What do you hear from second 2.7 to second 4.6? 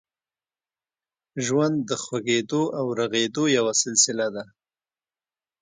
او رغېدو یوه سلسله ده.